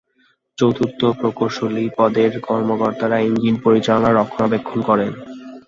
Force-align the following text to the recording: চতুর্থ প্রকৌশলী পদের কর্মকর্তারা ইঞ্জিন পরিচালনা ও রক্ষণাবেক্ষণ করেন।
চতুর্থ 0.57 1.01
প্রকৌশলী 1.19 1.85
পদের 1.97 2.31
কর্মকর্তারা 2.47 3.17
ইঞ্জিন 3.21 3.55
পরিচালনা 3.65 4.09
ও 4.11 4.17
রক্ষণাবেক্ষণ 4.19 4.79
করেন। 4.89 5.11